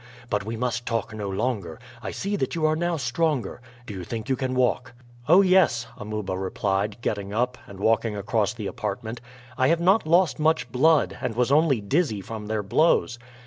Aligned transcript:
But 0.31 0.43
we 0.43 0.57
must 0.57 0.87
talk 0.87 1.13
no 1.13 1.29
longer; 1.29 1.77
I 2.01 2.09
see 2.09 2.35
that 2.37 2.55
you 2.55 2.65
are 2.65 2.75
now 2.75 2.97
stronger. 2.97 3.61
Do 3.85 3.93
you 3.93 4.03
think 4.03 4.25
that 4.25 4.29
you 4.31 4.35
can 4.35 4.55
walk?" 4.55 4.95
"Oh, 5.29 5.43
yes," 5.43 5.85
Amuba 5.95 6.35
replied, 6.35 6.97
getting 7.01 7.35
up 7.35 7.55
and 7.67 7.79
walking 7.79 8.15
across 8.17 8.51
the 8.55 8.65
apartment. 8.65 9.21
"I 9.59 9.67
have 9.67 9.79
not 9.79 10.07
lost 10.07 10.39
much 10.39 10.71
blood, 10.71 11.19
and 11.21 11.35
was 11.35 11.51
only 11.51 11.81
dizzy 11.81 12.19
from 12.21 12.47
their 12.47 12.63
blows." 12.63 13.19